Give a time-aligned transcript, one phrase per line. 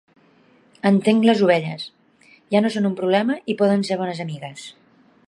[0.89, 1.85] Entenc les ovelles;
[2.55, 4.65] ja no són un problema i poden ser bones amigues.